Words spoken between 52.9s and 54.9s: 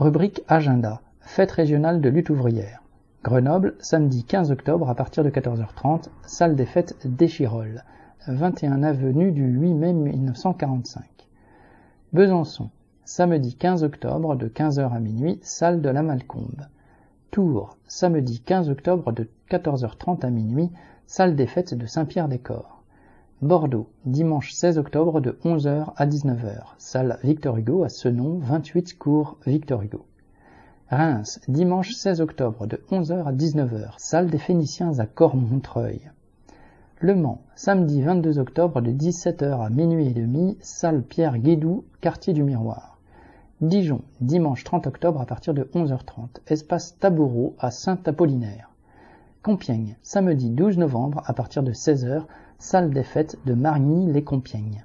des fêtes de Marigny-les-Compiègnes.